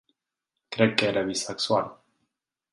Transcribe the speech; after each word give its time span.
Crec 0.77 0.97
que 1.03 1.11
era 1.11 1.25
bisexual. 1.29 1.95